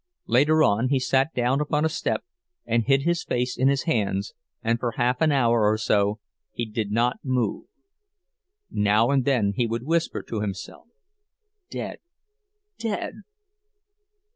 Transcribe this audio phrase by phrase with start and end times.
[0.25, 2.23] Later on he sat down upon a step
[2.65, 6.19] and hid his face in his hands and for half an hour or so
[6.51, 7.67] he did not move.
[8.71, 10.87] Now and then he would whisper to himself:
[11.69, 11.99] "Dead!
[12.79, 13.13] _Dead!